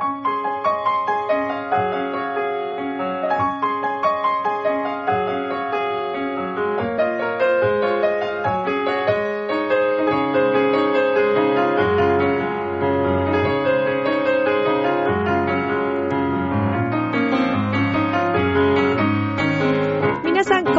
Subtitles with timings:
[0.00, 0.27] 皆さ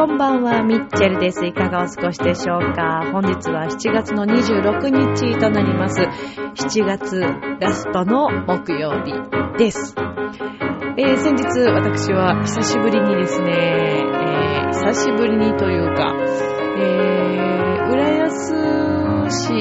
[0.00, 1.44] こんばんは、ミッチェルです。
[1.44, 3.10] いかがお過ごしでしょうか？
[3.12, 6.00] 本日は7月の26日となります。
[6.00, 7.20] 7月
[7.60, 9.12] ラストの木曜日
[9.58, 9.94] です。
[10.96, 16.14] えー先日私は久しぶりにですね、えー久しぶりにというか、
[16.78, 18.54] えー浦安
[19.28, 19.52] 市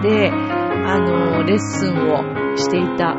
[0.00, 3.13] で、あの、レッスンをしていた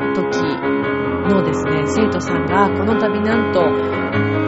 [1.26, 3.60] のですね、生徒さんがこの度なんと、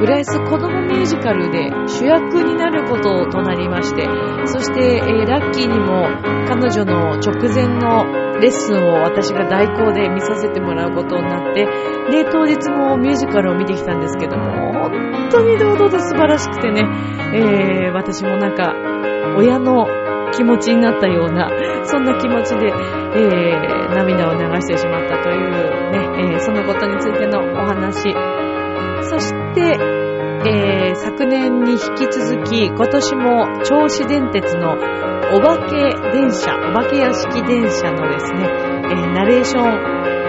[0.01, 4.07] 浦安子供ミュージカルで主役になることとなりまして、
[4.47, 6.09] そして、えーラッキーにも
[6.47, 8.05] 彼女の直前の
[8.41, 11.67] レッスンを私が代行で見させてもらうことになって、
[12.11, 16.83] で、当日もミュージカルを見てきたんですけども、本当に堂々と素晴らしくてね、
[17.35, 18.75] えー私もなんか、
[19.37, 19.87] 親の
[20.33, 21.51] 気持ちになったような、
[21.85, 26.08] そんな気持ちで、えー涙を流してしまったというね、
[26.41, 28.13] そのことについてのお話、
[29.03, 29.79] そして、
[30.47, 35.77] えー昨年に引き続き、今年も銚子電鉄のお化け
[36.13, 38.49] 電車、お化け屋敷電車のですね、
[38.91, 39.65] えーナレーション、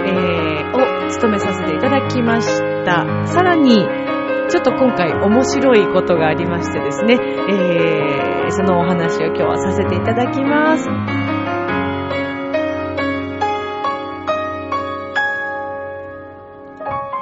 [0.07, 3.25] えーを務めさせていただきました。
[3.25, 3.87] さらに、
[4.49, 11.28] ちょっと今回面白いことがありましてですね、えーそのお話を今日はさせていただきます。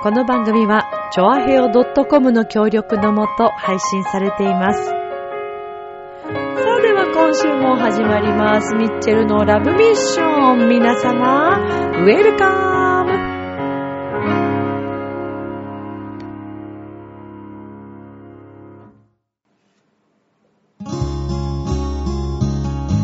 [0.08, 4.86] この番組は、ちょあへお .com の協力のもと配信されています。
[4.86, 8.73] さあでは今週も始まります。
[8.73, 10.69] ミッチェルのラブミッション。
[10.69, 13.11] 皆様、ウェルカム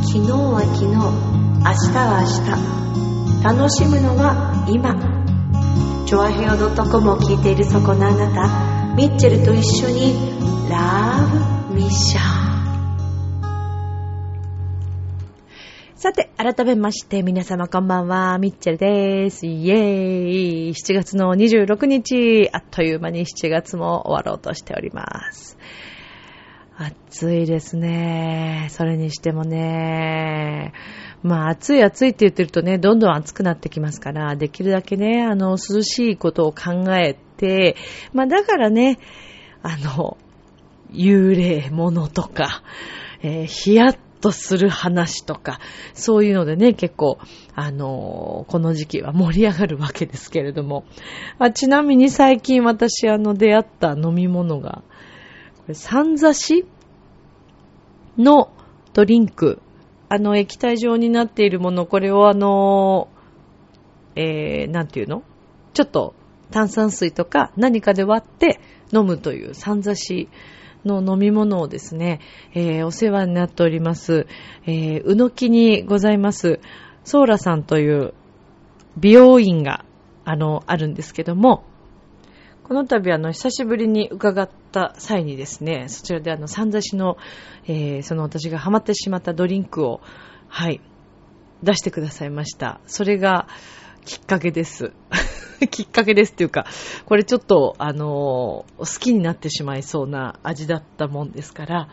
[0.06, 1.02] 昨日は昨日、明
[1.92, 3.60] 日は明日。
[3.60, 5.23] 楽しむのは今。
[6.14, 10.14] チョアヘオ .com を聞いているそこのあなた、ミッチェルと一緒に、
[10.70, 11.18] ラ
[11.68, 13.44] ブミッション。
[15.96, 19.48] さて、改めまして皆様こんばんは、ミッチェルです。
[19.48, 25.58] イエーイ !7 月の26日、あっという間に7月も終わろうとしております。
[26.78, 28.68] 暑いですね。
[28.70, 30.74] それにしてもね、
[31.24, 37.76] まあ暑い暑いって言ってるとね、どんどん暑くなってきますから、できるだけね、あの、涼しいことを考えて、
[38.14, 39.00] まあだからね、
[39.62, 40.18] あの、
[40.92, 42.62] 幽霊ものとか、
[43.22, 45.60] えーヒヤッとする話とか、
[45.94, 47.18] そういうのでね、結構、
[47.56, 50.84] あのーこの時期は盛り上がるわけですけれども。
[51.40, 54.84] あちなみに最近私、あの、出会った飲み物が、
[55.58, 56.66] これ、さんざし
[58.18, 58.52] の
[58.94, 59.62] ドリンク。
[60.16, 63.08] あの、液体状になっているもの、これをあの
[64.16, 65.24] えー、なんていうの？
[65.74, 66.14] ちょっと
[66.52, 68.60] 炭酸水とか何かで割って
[68.94, 70.30] 飲むというさんざし
[70.86, 72.20] の飲み物をですね、
[72.54, 74.28] えーお世話になっております、
[74.68, 76.60] えーうのきにございます、
[77.04, 78.14] ソーラさんという
[78.98, 79.84] 美容院が、
[80.26, 81.64] あの、あるんですけども、
[82.64, 87.18] この度あの、久しぶりに伺った際にですね、そちらであの、さんざしの、
[87.66, 90.00] えーその私がハマってしまったドリンクを、
[90.48, 90.80] はい、
[91.62, 92.80] 出してくださいました。
[92.88, 93.48] それが
[94.06, 94.94] きっかけです。
[95.72, 96.66] きっかけですっていうか、
[97.06, 101.90] これちょっと、あのー好きになってしまいそうな味だったもんですから、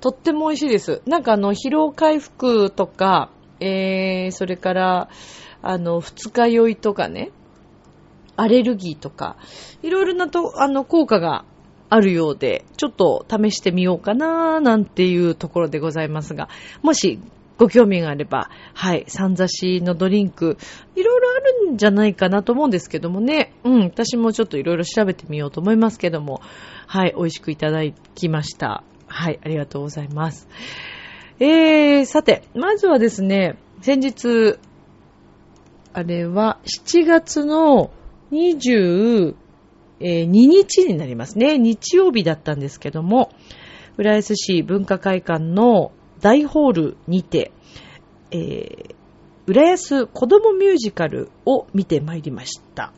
[0.00, 1.00] とっても美味しいです。
[1.06, 5.08] なんかあの、疲労回復とか、えー、それから、
[5.62, 7.30] あの、二日酔いとかね、
[8.36, 9.36] アレルギーとか、
[9.82, 11.44] いろいろなと、あの、効果が
[11.90, 16.48] あるようで、ちょっと試してみようかななんていうところでございますが、
[16.82, 17.20] もし
[17.56, 20.58] ご興味があれば、はい、さんざしのドリンク、
[20.96, 21.34] いろいろあ
[21.66, 26.40] るんじゃないかなと思うんですけどもね、うん、私もちょっといろいろ調べてみようと思いますけども、
[26.86, 27.80] はい、美味しくいただ
[28.14, 28.82] きました。
[29.06, 30.48] はい、ありがとうございます。
[31.38, 34.58] えー、さて、まずはですね、先日、
[35.92, 37.92] あれは7月の
[38.34, 39.34] 22
[40.26, 41.58] 日になりますね。
[41.58, 43.30] 日曜日だったんですけども、
[43.96, 47.52] 浦安市文化会館の大ホールにて、
[48.30, 48.94] えー、
[49.46, 52.92] 浦安子供ミュージカルを見てまいりました。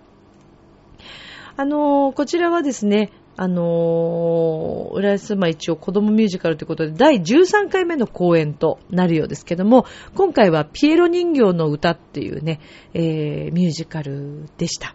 [1.59, 9.85] あのーこちらはですね、あのー、浦安、まあ一応子供ミュージカルということで、第13回目の公演となるようですけども、
[10.15, 12.61] 今回はピエロ人形の歌っていうね、
[12.95, 14.95] えー、ミュージカルでした。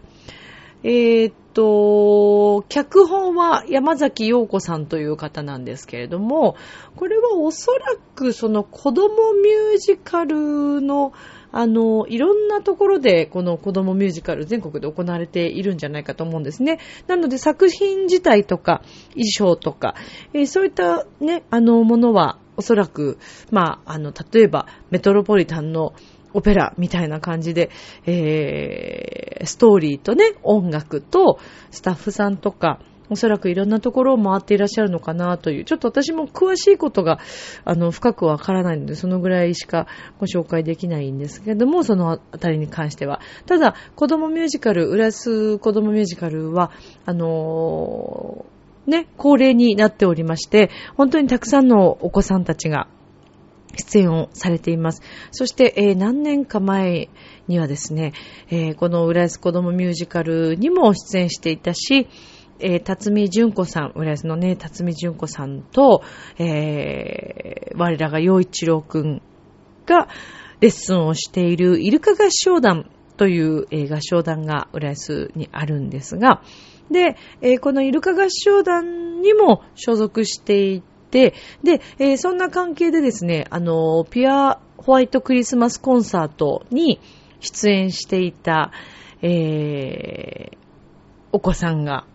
[0.84, 6.56] えー、っと、脚本は山崎陽子さんという方なんですけれども、
[6.96, 11.12] これはおそらくその子供ミュージカルの
[11.54, 16.78] あの、いろんなところでこの子供ミュージカル全国で行われているんじゃないかと思うんですね。
[17.06, 19.94] なので作品自体とか衣装とか、
[20.32, 23.18] えー、そういったね、あのものはおそらく、
[23.50, 25.94] まあ、あの、例えばメトロポリタンの
[26.34, 27.70] オペラみたいな感じで、
[28.06, 31.38] えー、ストーリーとね、音楽と
[31.70, 32.80] スタッフさんとか、
[33.12, 37.18] おそらくいろんなところを回っていらっしゃるのかなという、ちょっと私も詳しいことが、
[37.64, 39.86] あの、深くわからないので、そのぐらいしか
[40.18, 43.20] ご紹介できないんですけども、そのあたりに関しては。
[43.46, 46.70] ただ、子供ミュージカル、浦安子供ミュージカルは、
[47.04, 52.88] あのー、ね、恒例になっておりまして、本当にたくさんのお子さんたちが
[53.76, 55.02] 出演をされています。
[55.30, 57.08] そして、えー、何年か前
[57.48, 58.12] にはですね、
[58.48, 62.08] えー、この浦安子供ミュージカルにも出演していたし、
[62.58, 66.02] えー、辰巳純子さん、浦安のね、辰巳純子さんと、
[66.38, 69.22] えー、我らが陽一郎くん
[69.86, 70.08] が
[70.60, 76.42] レッスンをしているイルカ合唱団という、えー、合唱団が浦安にあるんですが、
[76.90, 87.00] で、えー、このイルカ合唱団にも所属していて、で、えー、そんな関係でですね、あの、ピアホワイトクリスマスコンサートに
[87.40, 88.72] 出演していた、
[89.20, 90.56] えー、
[91.30, 92.06] お子さんが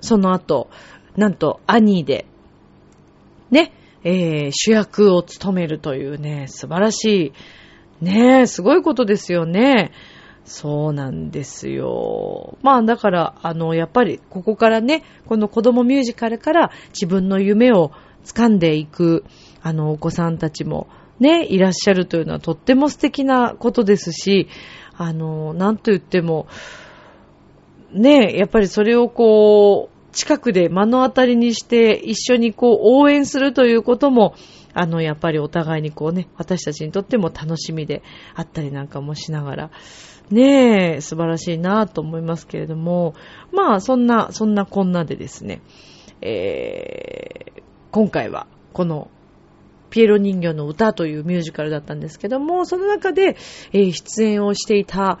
[0.00, 0.68] その後、
[1.16, 2.26] なんと、アニーで、
[3.50, 3.72] ね、
[4.04, 7.32] えー、主役を務めるというね、素晴らし
[8.00, 9.92] い、ね、すごいことですよね。
[10.44, 12.56] そうなんですよ。
[12.62, 17.90] まあだから、あの、やっぱりここからね、この子供ミュージカルから自分の夢を
[18.26, 19.24] 掴んでいく、
[19.62, 20.88] あの、お子さんたちも
[21.18, 24.48] ね、いらっしゃるというのはとっても素敵なことですし、
[24.96, 26.46] あの、なんと言っても、
[27.92, 34.34] ね、やっぱりそれをこう、近くで目の当たりにして一緒にこう応援するということも、
[34.72, 38.02] あの、やっぱりお互いにこうね、私たちにとっても楽しみで
[38.34, 39.70] あったりなんかもしながら、
[40.30, 43.14] ねえ、素晴らしいなと思いますけれども、
[43.52, 45.62] まあ、そんな、そんなこんなでですね、
[46.20, 47.62] えー、
[47.96, 49.10] 今回はこの
[49.88, 53.38] ピエロ人形の歌というミュージカルだったんですけども、その中で、
[53.72, 55.18] えー、出演をしていた、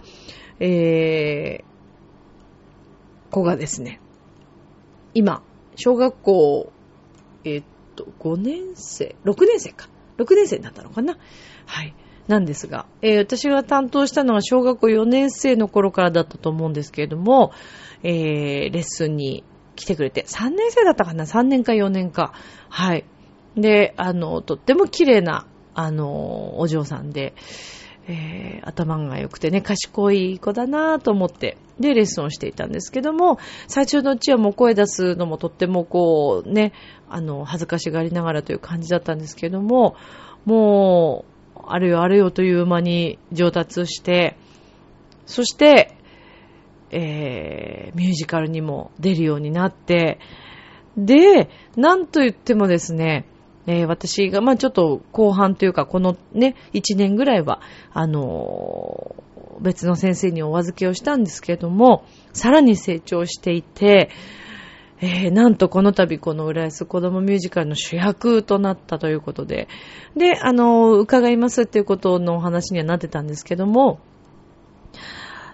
[0.60, 3.98] えー、子がですね、
[5.14, 5.42] 今、
[5.76, 6.70] 小学校、
[7.44, 7.64] えー、っ
[7.94, 9.88] と、5年生、6年生か。
[10.18, 11.16] 6年生になったのかな
[11.64, 11.94] はい。
[12.28, 17.52] なんですが、えー、私が担当したのは小学校4年生の頃からだったと思うんですけれども、
[18.02, 19.44] えー、レッスンに
[19.76, 22.32] 来てくれて、3年生だったかな ?3 年か4年か。
[22.68, 23.04] はい。
[23.56, 27.34] で、あの、とっても綺麗な、あの、お嬢さんで、
[28.08, 36.72] えー、頭が良くてね、賢い子だなぁと思って、で、レッスンをしていたんですけども、最初のうちはもう声出すのもとってもこう、ね、
[37.08, 39.96] あの、恥ずかしがりながらという感じだったんですけども、
[40.44, 41.24] も
[41.56, 44.36] う、あるよあるよという間に上達して、
[45.26, 45.95] そして、
[46.90, 50.18] えー、ミュージカルにも出るようになって、
[50.96, 53.26] で、なんと言ってもですね、
[53.66, 57.60] えー、私が、まあちょっと後半というか、このね、1年ぐらいは、
[57.92, 64.10] あのー、別の先生にお預けをしたんですけれども、さらに成長していて、
[65.00, 69.68] えー、なんとこの度この浦安子供ミュージカルの主役となったということで、
[70.16, 74.00] で、あの、伺いますっていうことのお話にはなってたんですけども、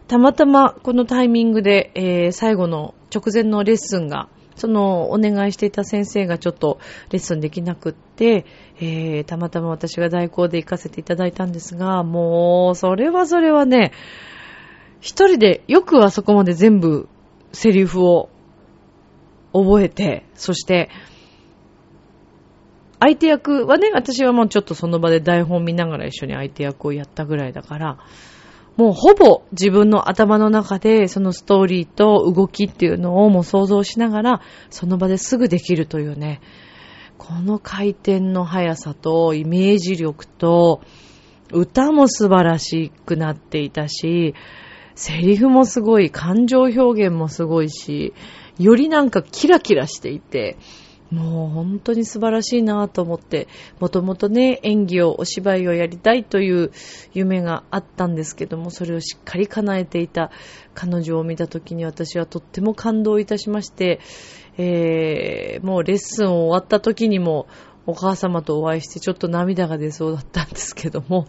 [0.08, 6.78] たまたまこのタイミングで、えー、最後の直前のレッスンが、そのお願いしていた先生がちょっと
[7.10, 8.44] レッスンできなくって、
[8.80, 13.92] えー、たまたま私が代行で行かせていただいたんですが、もう、それはそれはね、
[15.00, 17.08] 一人でよくあそこまで全部
[17.52, 18.28] セリフを
[19.52, 20.90] 覚えて、そして、
[23.00, 27.98] 相手役はね、私はもうちょっとその場で台本見ながら一緒に相手役をやったぐらいだから、
[28.82, 36.40] もうほぼ自分の頭の中でそのストーリーと動きっていうのをもう想像しながらその場ですぐできるというね、
[37.16, 40.80] この回転の速さとイメージ力と
[41.52, 44.34] 歌も素晴らしくなっていたし、
[44.96, 48.14] セリフもすごい、感情表現もすごいし、
[48.58, 50.56] よりなんかキラキラしていて、
[51.12, 53.46] もう本当に素晴らしいなと思って、
[53.80, 56.72] もともとね、演技を、お芝居をやりたいという
[57.12, 60.30] 夢があったんですけども、それをしっかり叶えていた
[60.74, 64.00] 彼女を見た時に私はとっても感動いたしまして、
[64.56, 67.46] えー、もうレッスンを終わった時にも、
[67.84, 71.26] お母様とお会いしてちょっと涙が出そうだったんですけども、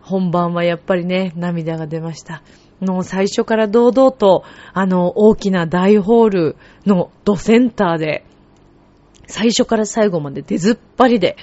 [0.00, 2.42] 本番はやっぱりね、涙が出ました。
[2.80, 6.56] の最初から堂々と、あの、大きな大ホール
[6.86, 8.24] のドセンターで、
[9.28, 11.36] 最初から最後まで出ずっぱりで、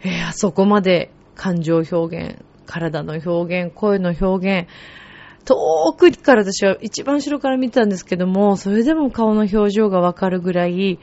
[0.00, 4.68] えー、あそこまで感情表現、体の表現、声の表現、
[5.44, 10.98] 遠くから私は一番後ろから見てたんですけども、それでも顔の表情がわかるぐらい、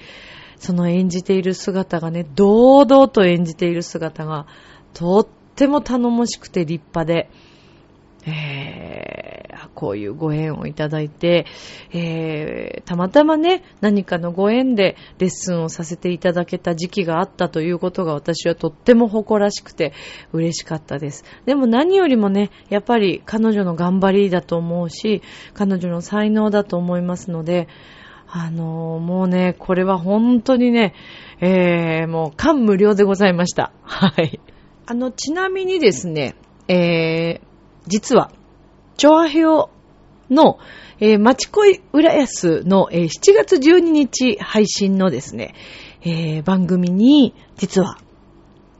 [0.57, 4.45] その演じている姿がね、堂々と演じている姿が、
[4.93, 7.29] とっても頼もしくて立派で、
[8.25, 11.45] えー、こういうご縁をいただいて、
[11.91, 19.93] えー、たまたまね、何かのご縁でレッスンをさせていただけた時期があったということが私はとっても誇らしくて
[20.31, 21.25] 嬉しかったです。
[21.45, 25.21] でも何よりもね、やっぱり彼女の頑張りだと思うし、
[25.53, 27.67] 彼女の才能だと思いますので、
[28.35, 30.95] あのー、もうね、これは本当にね、
[31.39, 33.71] えー、もう感無量でございました。
[33.83, 34.39] はい。
[34.87, 36.35] あの、ちなみにですね、
[36.67, 37.52] えー、
[37.87, 38.31] 実は、
[38.97, 39.69] チョアヘオ
[40.29, 40.59] の、
[40.99, 45.53] えー、町恋浦安の、えー、7月12日配信のですね、
[46.01, 47.97] えー、番組に、実は、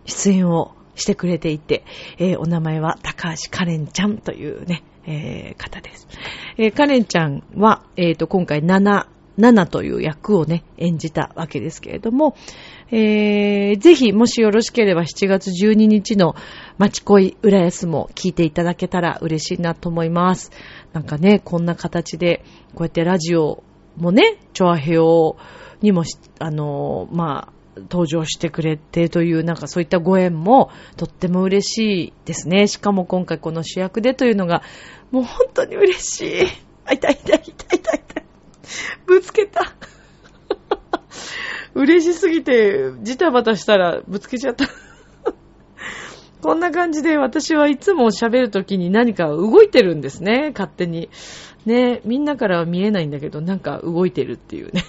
[0.06, 1.84] 出演をしてくれていて、
[2.18, 6.08] えー、お名前は高橋カレンちゃんというね、えー、方です。
[6.58, 9.08] え、カレンちゃんは、えっ、ー、と、今回7、
[9.38, 12.36] 7という役をね、演じたわけですけれども、
[12.92, 16.36] えー、ぜひ、もしよろしければ7月12日の
[16.78, 20.52] 町恋浦安も聞いていただけたら嬉しいなと思います。
[20.94, 22.44] なんかね、こんな形で、
[22.76, 23.64] こうやってラジオ
[23.98, 25.38] もね、チョアヘオ
[25.82, 26.04] にも、
[26.40, 32.68] あの、まあ、登場してくれてという、なんかそういったご縁もとっても嬉しいですね。
[32.68, 34.62] しかも今回この主役でというのが、
[35.12, 36.48] もう本当に嬉しい。
[36.86, 38.23] あ、痛い痛い痛い痛い痛い。
[39.06, 39.74] ぶつけた。
[41.76, 44.68] 嬉しすぎて、ジタバタしたらぶつけちゃった。
[46.42, 51.10] こんな感じで私はいつも喋るときに何か動いてるんですね、勝手に。
[51.66, 54.84] ね、みんなからは見えないんだけど、なんか動いてるっていうね。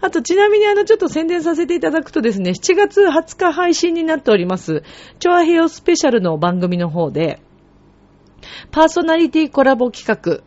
[0.00, 4.82] あと、ちなみにあの、ちょっと宣伝させていただくとですね、7月20日配信になっております、
[5.18, 7.40] チョアヘヨスペシャルの番組の方で、
[8.70, 10.42] パーソナリティコラボ企画、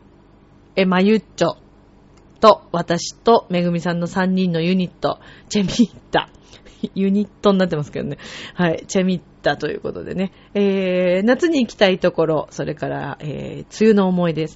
[0.76, 1.58] え、まゆっちょ
[2.46, 6.30] と、私とめぐみさんの3人のユニット、チェミッタ。
[6.94, 8.20] ユニットになってますけどね。
[8.54, 10.32] はい、チェミッタということでね。
[10.56, 14.48] えー、夏に行きたいところ、それから、えー、梅雨の思い出、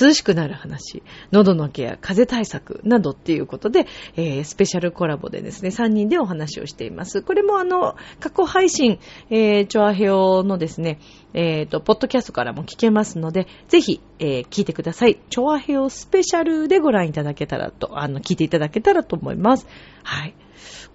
[0.00, 7.22] 涼しくなる話、喉のケア、風邪対策などっていうことで、えー、スペシャルコラボでですね、3人でお話をしています。
[7.22, 10.98] これもあの、過去配信、えー、チョアヘオのですね、
[11.34, 15.20] えっ、ー、と、ポッドキャストからも聞けますので、ぜひ、えー、聞いてください。
[15.28, 19.66] チョアヘオスペシャルでご覧いただけたらと、あの、聞いていただけたらと思います。
[20.02, 20.34] はい。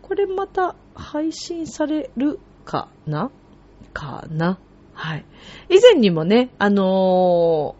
[0.02, 3.32] これまた配信されるかな？
[3.94, 4.60] かな？
[4.94, 5.26] はい。
[5.70, 7.76] 以前にもね、あの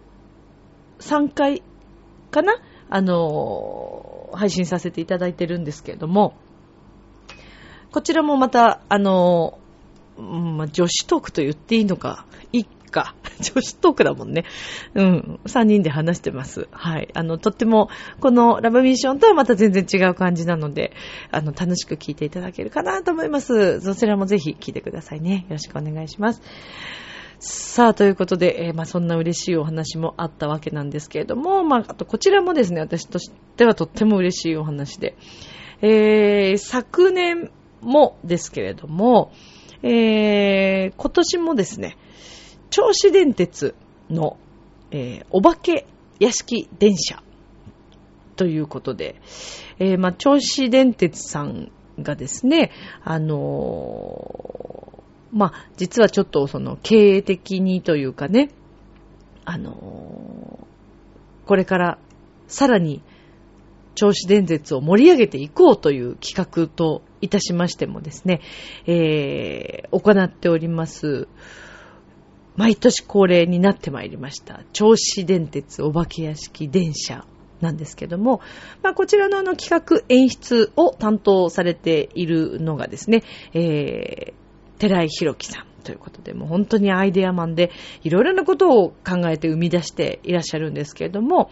[1.00, 1.64] ー、3回
[2.32, 2.56] かな？
[2.90, 6.34] あのー、配信させていただいてるんですけれども、
[7.92, 13.14] こちらもまた、あのー、まあ、女子トークと言っていいのか、一か。
[13.54, 14.46] 女子トークだもんね。
[14.96, 15.40] うん。
[15.46, 16.70] 3人で話してます。
[16.72, 17.10] はい。
[17.14, 17.90] あの、とっても、
[18.22, 20.94] このラブミッションとはまた全然違う感じなので、
[21.30, 23.82] あの、楽しく聞いていただけるかなと思います。
[23.82, 25.46] そちらもぜひ聞いてくださいね。
[25.50, 26.42] よろしくお願いします。
[27.40, 35.18] さあ、ということで、えー、まあ、そんな嬉しいお話もあったわけなんですけれども、まあ、あと、こちらもですね、私としてはとっても嬉しいお話で、
[35.82, 39.34] えー、昨年もですけれども、
[39.84, 41.98] えー、今年もですね、
[42.70, 43.76] 銚子電鉄
[44.10, 44.38] の、
[44.92, 45.88] えー、お化け
[46.20, 47.22] 屋敷電車
[48.36, 49.16] ということで、
[49.80, 52.72] えー、まあ、銚子電鉄さんがですね、
[53.04, 58.50] あのー、まあ、実はちょっとその経営的にというかね、
[59.46, 60.68] あの、
[61.46, 61.98] これから
[62.48, 63.02] さらに
[63.96, 68.42] 銚子電鉄を盛り上げていこうという企画といたしましてもですね、
[68.86, 71.28] えー、行っております、
[72.56, 74.62] 毎年恒例になってまいりました。
[74.74, 77.26] 銚子電鉄お化け屋敷電車
[77.62, 78.42] なんですけども、
[78.84, 87.72] まあ、こちらのあの企画演出を担当されているのがですね、えー、寺井宏樹さんということで、もう本当にアイデアマンで、
[88.04, 91.50] いろいろなことを考えて生み出していらっしゃるんですけれども、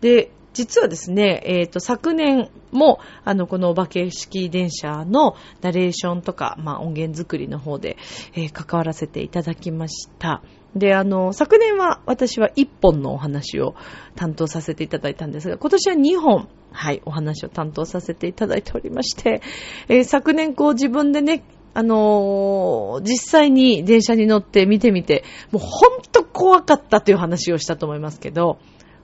[0.00, 7.96] で、実はですね、えっ、と、昨年も、あの、このお化け式電車のナレーションとか、まあ、音源作りの方で、
[8.34, 10.42] えー関わらせていただきました。
[10.74, 13.74] で、あの、昨年は私は1本のお話を
[14.16, 19.42] 担当させていただいたんですが、今年は2本、はい、お話を担当させていただいておりまして、
[19.88, 28.58] えー昨年こう自分でね、あのー実際に電車に乗って見てみて、もうほんと怖かったという話をしたと思いますけど、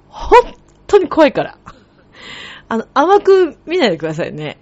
[0.08, 0.40] 本
[0.86, 1.58] 当に怖いから。
[2.68, 4.58] あの、甘く見ないでくださいね。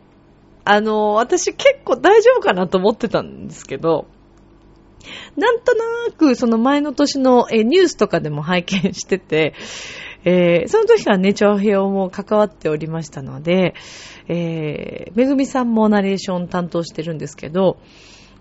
[0.64, 4.06] あの、私結構大丈夫かなと思ってたんですけど、
[5.36, 9.54] なんとなくその前の年のえニュースとかでも拝見してて、
[10.24, 13.74] えーその時からね、長編も関わっておりましたので、
[14.28, 17.78] えーめぐみさんもナレーション担当してるんですけど、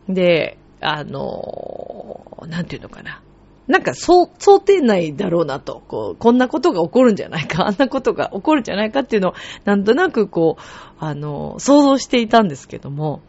[0.07, 3.21] で、あのなんていうのかな。
[3.67, 10.62] なんか、そう、想定内だろうなと、こう、こんなことが起こるんじゃないか、 あんなことが起こるんじゃないかっていうのを、なんとなくこう、
[11.00, 13.22] あの、想像していたんですけども、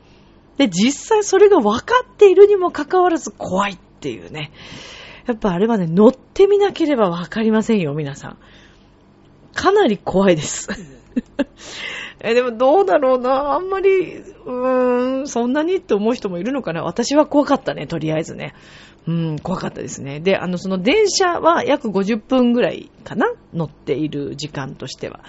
[0.56, 4.52] で、実際それが分かっているにもかかわらず怖いっていうね。
[5.26, 8.36] やっぱあれはね、乗ってみなければ分かりませんよ、皆さん。
[9.54, 10.68] かなり怖いです。
[12.20, 13.52] えでもどうだろうな。
[13.52, 16.82] あんまり、うーん、そんなにって思う人もいるのかな。
[16.82, 18.54] 私は怖かったね、とりあえずね。
[19.06, 20.20] うん、怖かったですね。
[20.20, 23.26] で、あの、その電車は約50分ぐらいかな？
[23.52, 25.20] 乗っている時間としては。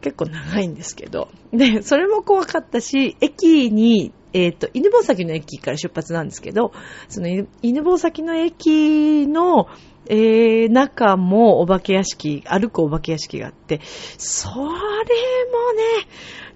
[0.00, 1.28] 結構長いんですけど。
[1.52, 6.72] で、それも怖かったし、駅に、えっ、と、犬吠埼の駅から出発なんですけど、
[7.08, 9.68] その犬犬吠埼の駅の、
[10.06, 13.80] えー、中もお化け屋敷、歩くお化け屋敷があって、
[14.18, 14.72] それもね、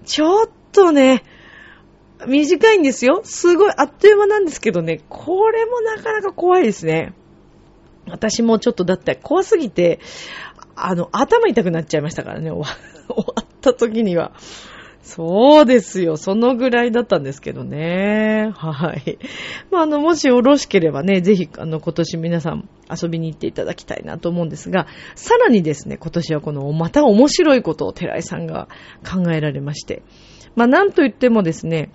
[0.05, 1.23] ちょっとね、
[2.27, 3.21] 短いんですよ。
[3.23, 7.13] すごい、あっという間なんですけどね、これもなかなか怖いですね。
[8.09, 9.99] 私もちょっとだって怖すぎて、
[10.75, 12.75] あの、頭痛くなっちゃいましたからね、 終わ
[13.41, 14.33] った時には。
[15.03, 16.15] そうですよ。
[16.15, 18.53] そのぐらいだったんですけどね。
[18.55, 19.19] はい。
[19.69, 28.69] まあ、あの、もしよろしければね、ぜひ、あの、今年皆さん遊びに行っていただきたいなと思うんですが、さらにですね、今年はこの、また面白いことを寺井さんが
[29.05, 30.03] 考えられまして。
[30.55, 31.91] まあ、なんと言ってもですね、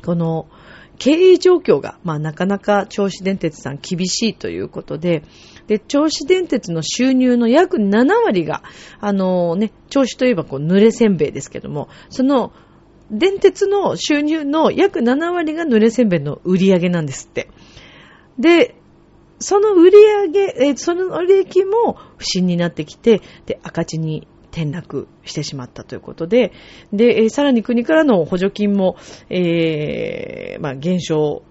[0.00, 0.46] この、
[0.98, 5.22] 経営状況が、まあ、なかなか銚子電鉄さん厳しいということで、
[5.66, 8.62] で、銚子電鉄の収入の約7割が、
[9.00, 12.52] あのね、銚子といえばこう、濡れせんべいですけども、その、
[13.10, 17.48] 電鉄の収入の約7割が濡れせんべいの売り上げなんですって。
[18.38, 18.76] で、
[19.38, 26.52] その売り上げ、えその利益も不振になってきて、で、赤字に転落してしまったということで、
[26.92, 28.96] で、さらに国からの補助金も、
[29.28, 31.42] えーまあ、減少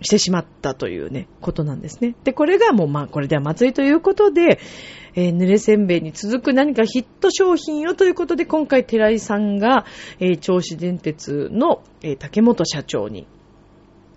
[0.00, 2.14] してしまったというね、ことなんですね。
[2.24, 4.58] で、これがもう、まあ、これではまずいということで、
[5.14, 9.84] えー濡れせんべいに続く何かヒット商品をということで、今回、寺井さんが、
[10.20, 13.26] えー銚子電鉄の、えー竹本社長に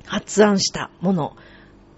[0.06, 1.36] 発案したもの、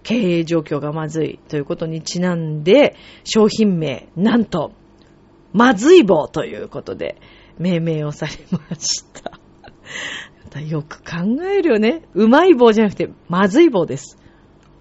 [0.03, 4.71] 経営状況がまずいということにちなんで、商品名、なんと、
[5.53, 7.21] まずい棒ということで、
[7.57, 10.59] 命名をされました。
[10.59, 12.03] よく考えるよね。
[12.13, 14.17] うまい棒じゃなくて、まずい棒です。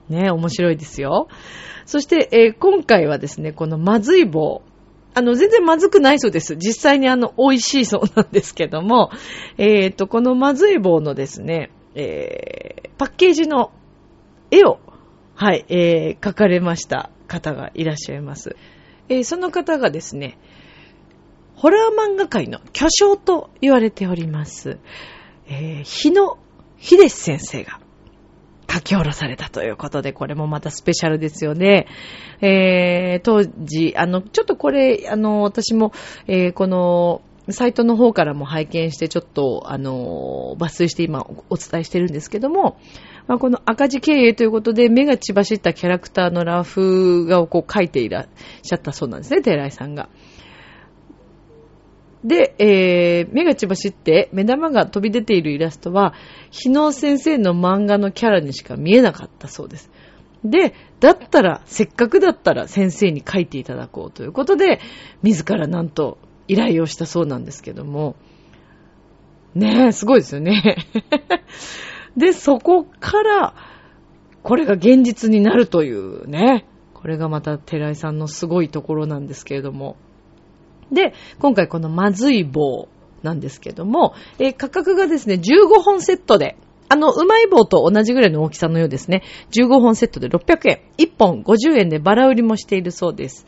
[0.08, 1.28] ね、面白いですよ。
[1.86, 4.62] そして、えー今回はですね、このまずい棒。
[5.14, 6.56] あの、全然まずくないそうです。
[6.56, 9.10] 実際にあの、美味しいそうなんですけども、
[9.58, 13.72] えっ、と、このまずい棒のですね、えーパッケージの
[14.50, 14.78] 絵を、
[15.34, 18.56] はい、えー描かれました方がいらっしゃいます。
[19.08, 20.38] えーその方がですね、
[21.62, 24.78] ホラー漫画界の巨匠と言われております。
[25.46, 26.36] えー日野
[26.78, 27.78] 秀志先生が
[28.68, 31.86] 書き下ろされたということで、これもまたスペシャルですよね。
[32.40, 35.92] えー当時、あの、ちょっとこれ、あの、私も、
[36.26, 42.76] えーこの、サイトの方からも拝見して、ちょっと、あの、抜粋して今お伝えしてるんですけども、
[43.28, 48.28] まあ、この赤字経営ということで、目が血走ったキャラクターのラフ画をこう描いていらっ
[48.62, 50.08] しゃったそうなんですね、寺井さんが。
[52.24, 56.14] で、えー、目が血走って目玉が飛び出ているイラストは、
[56.50, 59.90] 日野先生の漫画のキャラにしか見えなかったそうです。
[60.44, 64.80] で、だったら、せっかくだったら先生に書いていただこうということで、
[65.22, 68.16] 自らなんと依頼をしたそうなんですけども、
[69.54, 70.76] ねえ、すごいですよね。
[72.16, 73.54] で、そこから、
[74.42, 79.96] これが現実になるというね、これがまた寺井さんのすごいところなんですけれども、
[80.92, 82.88] で、今回このまずい棒
[83.22, 86.56] なんですけども、えー価格がですね、15本セットで、
[86.88, 89.22] あの、うまい棒と同じぐらいの大きさのようですね。
[89.52, 90.80] 15本セットで600円。
[90.98, 93.46] 1本50円でバラ売りもしているそうです。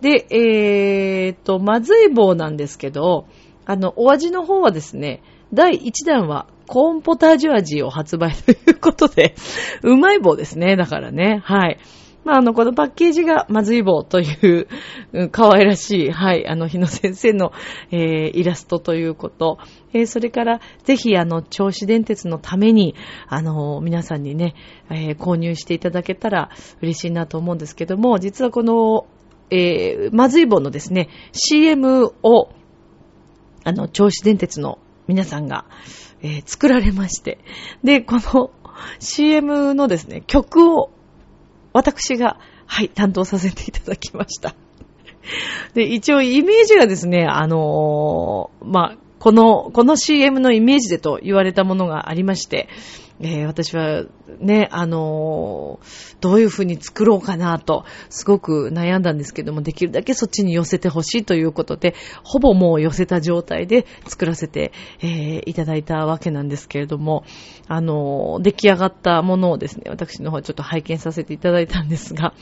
[0.00, 3.26] で、えー、と、まずい棒なんですけど、
[3.64, 5.22] あの、お味の方はですね、
[5.52, 9.34] 第1弾はコーンポタージュ味を発売ということで、
[9.82, 11.42] うまい棒ですね、だからね。
[11.44, 11.78] はい。
[12.24, 14.68] まあ、あの、このパッケージがまずい棒という、
[15.12, 17.52] うん、可愛らしい、はい、あの、日野先生の、
[17.90, 19.58] えー、イラストということ、
[19.92, 22.94] えー、それから、ぜひ、あの、銚子電鉄のために、
[23.26, 24.54] あの、皆さんにね、
[24.90, 26.50] えー、購入していただけたら
[26.82, 29.06] 嬉しいなと思うんですけども、実はこの、
[29.50, 32.50] えー、まずい棒のですね、CM を、
[33.64, 34.78] あの、銚子電鉄の
[35.08, 35.64] 皆さんが、
[36.22, 37.38] えー、作られまして、
[37.82, 38.50] で、この
[38.98, 40.90] CM のですね、曲を
[41.72, 44.54] 私が、はい、担当させていただきました。
[45.74, 52.68] で、一応イメージがですね、あのー、まあ、この、この CM のイメージでと言われたものがありまして、
[53.22, 54.04] えー、私は
[54.38, 67.24] ね、あのー、どういう風に作ろうかなと、すごく悩んだんですけども、できるだけそっちに寄せてほしいということで、ほぼもう寄せた状態で作らせて、えー、いただいたわけなんですけれども、
[67.68, 72.32] あのー、出来上がったものをですね、私の方ちょっと拝見させていただいたんですが、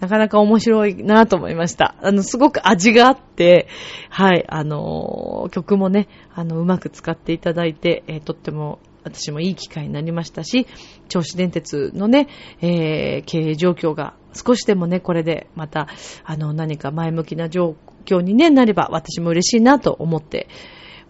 [0.00, 1.94] なかなか面白いなと思いました。
[2.00, 3.68] あの、すごく味があって、
[4.08, 10.66] はい、あの曲もね、あの、うまく使っていただいて、えとっても私もいい機会になりましたし、
[11.08, 12.28] 銚子電鉄のね、
[12.60, 15.88] えー、経営状況が少しでもね、これでまた、
[16.24, 20.48] あの、何か前向きな状況に、ね、なれば、私も嬉しいなと思って、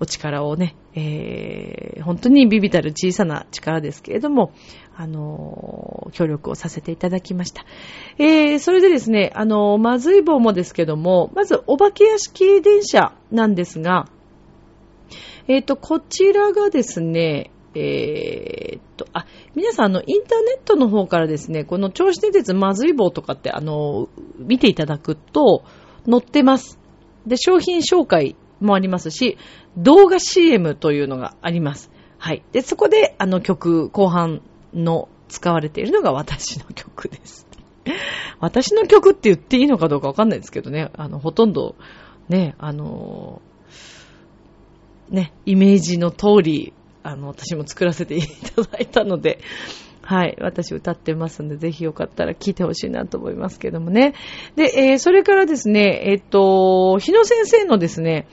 [0.00, 4.52] お力をね、えー、本当にビビたる小さな力ですけれども、
[4.96, 7.64] あの協力をさせていただきました。
[8.18, 14.08] えー、それでですね、あのまずい棒もですけども、まず、お化け屋敷電車なんですが、
[15.48, 24.08] えっ、と、こちらがですね、えー、っと、あ、皆さん、あの、インターネットの方からですね、この銚子電鉄まずい棒とかって、あの、
[24.38, 25.64] 見ていただくと、
[26.08, 26.78] 載ってます。
[27.26, 29.38] で、商品紹介もありますし、
[29.76, 31.90] 動画 CM というのがあります。
[32.18, 32.42] はい。
[32.52, 34.42] で、そこで、あの曲、後半
[34.74, 37.46] の使われているのが私の曲です。
[38.40, 41.74] 私の曲って言っていいのかどうかわかんないですけどね、あの、ほとんど、
[42.28, 43.40] ね、あの、
[45.10, 49.40] ね、イメージの通り、あの、私も作らせていただいたので、
[50.02, 50.36] はい。
[50.40, 54.14] 私歌ってますんで、ぜひよかったら聞いてほしいなと思いますけどもね。
[54.56, 58.26] で、えー、それからですね、えっ、と、日野先生のですね、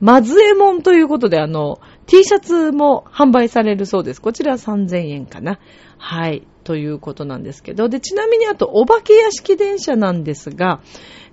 [0.00, 4.20] まずえもんということで、あの、T シャツも販売されるそうです。
[4.20, 5.58] こちら3000円かな。
[5.96, 6.46] はい。
[6.64, 7.88] ということなんですけど。
[7.88, 10.80] で、ちなみにあと、お化け屋敷電車なんですが、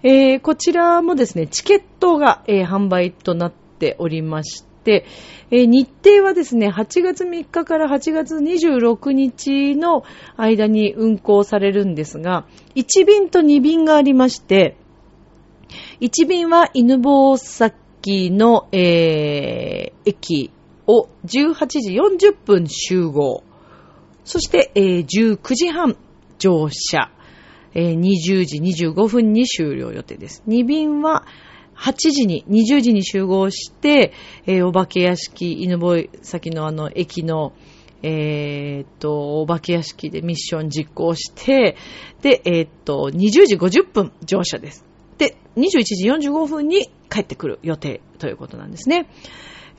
[0.04, 10.04] えー、こちらもですね、チケットが、えー、販売となっておりまして、え、日程はですね、8月3日から8月26日の
[10.38, 14.78] 間に運行されるんですが、1便と2便がありまして、
[16.00, 20.52] 1便は犬坊崎の、えー、駅
[20.88, 23.44] を18時40分集合。
[24.24, 25.98] そして、えー、19時半
[26.40, 27.12] 乗車。
[27.74, 30.44] えー、20時25分に終了予定です。
[30.48, 31.26] 2便は
[31.82, 34.14] 8時に、20時に集合して、
[34.46, 37.54] えー、お化け屋敷、犬吠先のあの駅の、
[38.04, 41.76] えー、っと、お化け屋敷でミッション実行して、
[42.22, 44.86] で、えー、っと、20時50分乗車です。
[45.18, 49.08] で、21時45分に帰ってくる予定ということなんですね。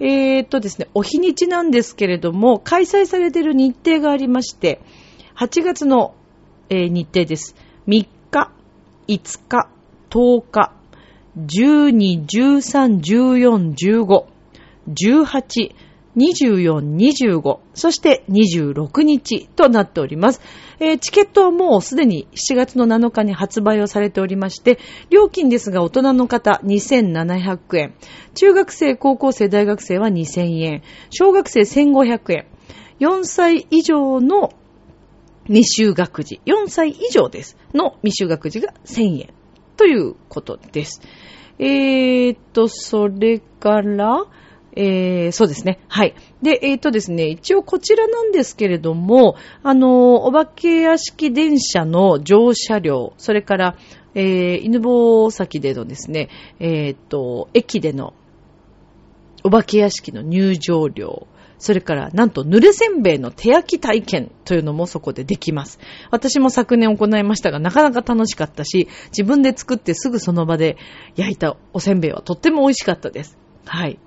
[0.01, 4.81] えー、っとですね、お日にちなんですけれども、開催されている日程がありまして、
[5.37, 6.17] 8月の、
[6.69, 7.55] えー、日程です。
[7.87, 8.51] 3日、
[9.07, 9.69] 5日、
[10.11, 10.82] 10日、
[11.39, 14.27] 12、13、14、15、
[14.87, 15.75] 18、
[16.17, 20.43] 24、25、そして26日となっております。
[20.79, 27.95] えー、チケットはもうすでに7月の7日に発売をされておりまして、料金ですが大人の方2700円、
[28.35, 32.47] 中学生、高校生、大学生は2000円、小学生1500円、
[33.01, 34.51] 4歳以上の
[35.47, 39.42] 未就学児、4歳以上です、の未就学児が1000円。
[39.77, 41.01] ということです。
[41.59, 44.27] えーと、それから、
[44.75, 45.81] えー、そうですね。
[45.89, 46.15] はい。
[46.43, 53.77] で、えーとですね、一応こちらなんですけれども、あの、お化け屋敷電車の乗車料、それから、
[54.15, 58.15] えー、犬坊崎でのですね、えーと、駅での
[59.45, 61.27] お化け屋敷の入場料、
[61.63, 65.79] それから、なんと、濡れせんべいの手焼き体験というのもそこでできます。
[66.11, 70.77] 私も昨年行いましたが、なかなか楽しかったし、自分で作ってすぐその場で
[71.15, 73.39] 焼いたおせんべいはとっても美味しかったです。
[73.65, 74.01] はい。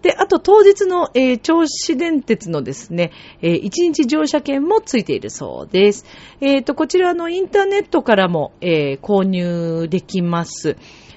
[0.00, 3.10] で、あと当日の、えー、銚子電鉄のですね、
[3.42, 6.04] えー、1日乗車券もついているそうです。
[6.40, 10.76] えっ、ー、と、こちらのインターネットからも、えー、購入できます。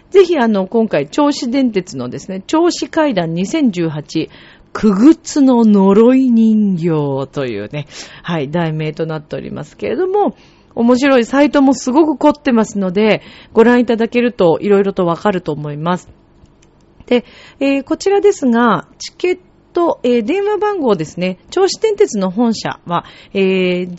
[0.10, 4.30] ぜひあの、今回、銚子電鉄のですね、銚子階段2018、
[4.74, 7.88] くぐつの呪い人形というね、
[8.24, 10.36] はい、題名となっておりますけれども、
[10.76, 13.22] 面白いサイトもすごく凝ってますので、
[13.54, 16.10] ご覧いただけると色々とわかると思います。
[17.08, 17.26] で、
[17.60, 19.40] えー、こちらですが、チケッ
[19.74, 23.96] ト、えー、電話番号ですね、銚子電鉄の本社は、えー、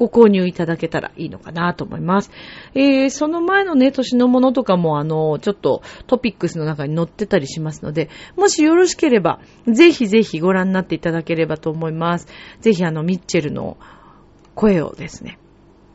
[0.00, 2.30] ご購入いただけたらいいのかなと思います。
[2.74, 12.28] えー、その前のね、年のものとかも、あの、ちょっとトピックスの中に載ってたりしますので、もしよろしければ、ぜひぜひご覧になっていただければと思います。
[12.60, 13.76] ぜひあの、ミッチェルの
[14.54, 15.38] 声をですね、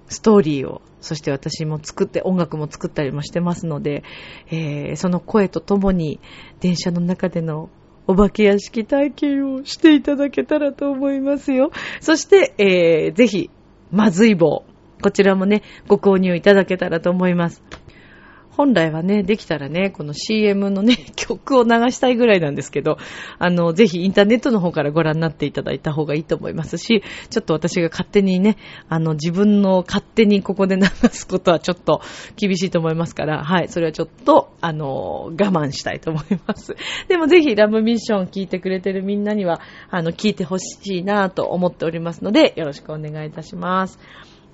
[0.08, 4.04] ストーリーを、そして私も作って、音楽も作ったりもしてますので、
[4.50, 6.20] えー、その声とともに、
[6.60, 7.70] 電車の中での
[8.08, 11.72] お化け屋敷体験をしていただけたらと思いますよ。
[12.02, 13.50] そして、えー、ぜひ、
[13.91, 14.63] まずい棒。
[15.02, 17.63] こちらもね、ご購入いただけたらと思います。
[18.56, 22.98] 本来はね、できたらね、この CM のね、 曲を流したいぐらいなんですけど、
[23.38, 28.56] あの、ぜひインターネットの方からご覧になっていただいた方がいいと思いますし、ちょっと私が勝手にね、
[28.88, 32.02] あの、自分の勝手にここで流すことはちょっと
[32.38, 36.76] 厳しいと思いますから、はい、それはちょっと、あの、我慢したいと思います。
[37.10, 44.00] でもぜひラブミッション聞いてくれてるみんなには、あの、聞いてほしいなぁと思っておりますので、よろしくお願いいたします。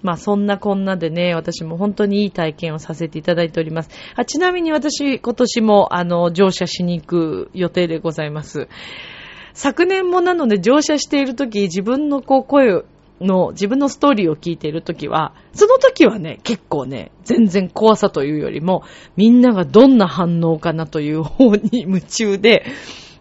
[0.03, 3.89] まあそんなこんなでね、私も本当にいい体験をさせていただいております。
[4.15, 8.67] あちなみに私今年もあの乗車しに行く予定でございます。
[9.53, 12.83] 昨年もなので乗車している時自分のこう声
[13.21, 18.83] の自分のストーリーを聞いているときは、その時はね、結構ね、全然怖さというよりも、
[19.15, 22.65] みんながどんな反応かなという方に夢中で、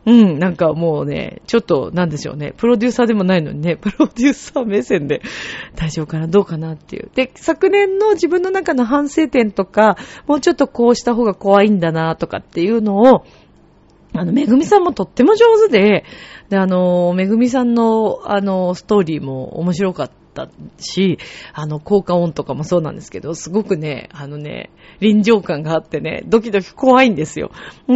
[0.06, 5.20] うん、なんかもうね、ちょっと、なんでしょうね、プロデューサーでもないのにね、プロデューサー目線で
[5.76, 7.10] 大丈夫かな、どうかなっていう。
[7.14, 13.24] で、昨年の自分の中の反省点とか、もうちょっとこうした方が怖いんだな、とかっていうのを、
[14.14, 16.04] あの、めぐみさんもとっても上手で、
[16.48, 21.18] で、あの、めぐみさんの、あの、ストーリーも面白かったたし、
[21.52, 27.50] あの、効果音とかもそうなんですけど、すごくね、あのね、臨場感があってね、ドキドキ怖いんですよ。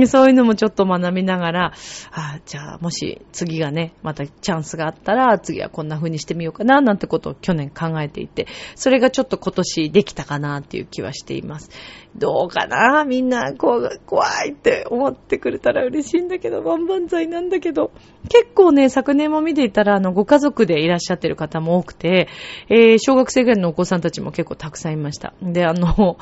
[0.06, 1.72] そういうのもちょっと学びながら、
[2.12, 11.70] あじゃあもし次がね、またチャンスがあったら、次はこんな風にしてみようかな、なんてことを去年考えていて、それがちょっと今年できたかなっていう気はしています。
[12.16, 13.04] どうかな？
[13.04, 17.90] みんな、こう、怖いって思ってくれたら嬉しいんだけど、万々歳なんだけど、
[18.28, 22.28] 結構ね、昨年も見ていたら、あの、ご家族でいらっしゃってる方も多くて、
[22.68, 25.34] えー、小学生ぐらいのお子さんたちも結構たくさんいました。
[25.42, 26.18] で、あの、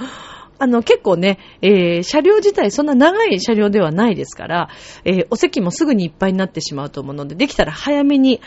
[0.58, 4.70] あの、結構ね、えー、車両自体そんな長い車両ではないですから、
[5.04, 8.40] えー、お席もすぐにいっぱいになってしまうと思うので、できたら早めに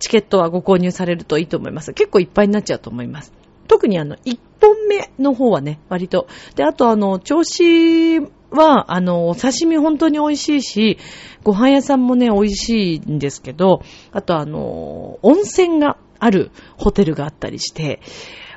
[0.00, 1.94] チケットはご購入されるといいと思います。
[1.94, 3.32] 結構いっぱいになっちゃうと思います。
[3.70, 6.26] 特にあの、1本目の方はね、割と。
[6.56, 8.18] で、あとあの、調子
[8.50, 10.98] は、あの、お刺身本当に美味しいし、
[11.44, 18.00] ご飯屋さんもね、美味しいんですけど、あとあの、温泉があるホテルがあったりして、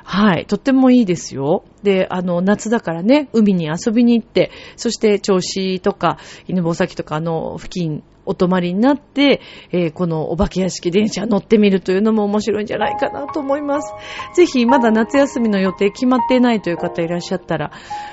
[0.02, 0.46] はい。
[0.46, 1.62] とってもいいですよ。
[1.84, 13.92] で、あの、夏だからね、海に遊びに行って、そして銚子とか、犬吠埼とか、あの、付近、お泊まりになって、えー、このお化け屋敷電車乗ってみるというのも面白いんじゃないかなと思います。
[14.34, 17.72] ぜひ、まだ夏休みの予定決まっていないという方いらっしゃったら、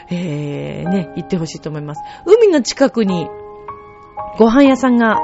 [0.10, 2.02] えー、ね、行ってほしいと思います。
[2.26, 3.28] 海の近くに、
[4.38, 5.20] ご飯屋さんが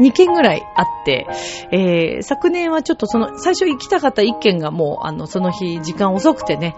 [0.00, 1.26] 2件ぐらいあって、
[1.72, 6.76] えー、昨年はちょっとその、最初行きたかった1件がもう、あの、その日、時間遅くてね、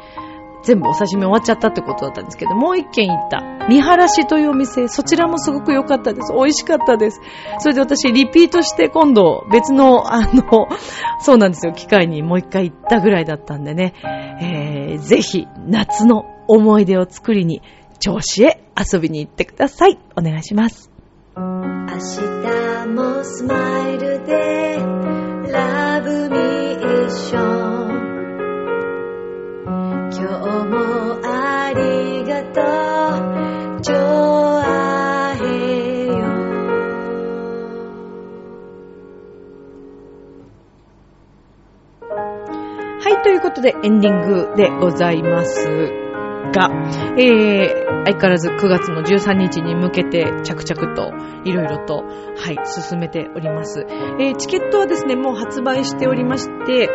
[0.63, 6.33] 全部お刺身終わっちゃったってことだったんですけど、もう一軒行った、見晴らしというお店、そちらもすごく良かったです。
[6.33, 7.21] 美味しかったです。
[7.59, 10.69] それで私、リピートして今度、別の、あの、
[11.21, 13.95] そうなんですよ、機会にもう一回行ったぐらいだったんでね、
[14.41, 17.63] えー、ぜひ、夏の思い出を作りに、
[18.01, 19.99] 銚子へ遊びに行ってください。
[20.17, 20.91] お願いします。
[21.37, 21.43] 明
[21.97, 24.77] 日もスマイルで
[25.53, 28.10] ラブミーション
[32.53, 36.15] とうジョアヘヨ
[42.99, 46.11] はい、ということでエンディングでございます。
[46.53, 46.69] が、
[47.17, 51.13] えー、相変わらず9月の13日に向けて着々と
[51.45, 53.87] いろいろと、はい、進めております。
[53.89, 56.91] えー、チケットはですね、もう発売しておりまして、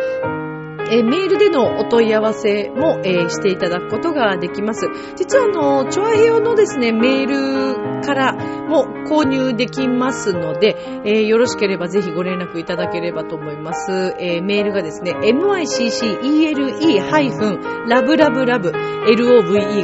[0.90, 4.86] えーメールでのお問い合わせも、えーしていただくことができます。
[5.16, 8.32] 実はあの、チョアヘヨのですね、メールから
[8.68, 14.14] も購入できますので、えーよろしければぜひご連絡いただければと思います。
[14.20, 18.72] えーメールがですね、miccele-love-love love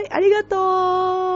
[0.00, 1.31] ーイありがとう